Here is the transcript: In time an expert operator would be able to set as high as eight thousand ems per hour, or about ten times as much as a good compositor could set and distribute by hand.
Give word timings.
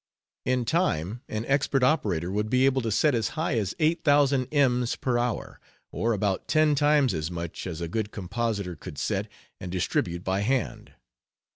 In 0.45 0.65
time 0.65 1.21
an 1.29 1.45
expert 1.45 1.83
operator 1.83 2.31
would 2.31 2.49
be 2.49 2.65
able 2.65 2.81
to 2.81 2.89
set 2.91 3.13
as 3.13 3.27
high 3.37 3.55
as 3.59 3.75
eight 3.77 4.03
thousand 4.03 4.45
ems 4.51 4.95
per 4.95 5.19
hour, 5.19 5.59
or 5.91 6.13
about 6.13 6.47
ten 6.47 6.73
times 6.73 7.13
as 7.13 7.29
much 7.29 7.67
as 7.67 7.81
a 7.81 7.87
good 7.87 8.09
compositor 8.09 8.75
could 8.75 8.97
set 8.97 9.27
and 9.59 9.71
distribute 9.71 10.23
by 10.23 10.39
hand. 10.39 10.93